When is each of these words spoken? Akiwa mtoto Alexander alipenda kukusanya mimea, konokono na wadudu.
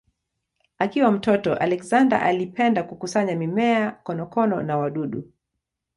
Akiwa 0.77 1.11
mtoto 1.11 1.55
Alexander 1.55 2.21
alipenda 2.21 2.83
kukusanya 2.83 3.35
mimea, 3.35 3.91
konokono 3.91 4.63
na 4.63 4.77
wadudu. 4.77 5.31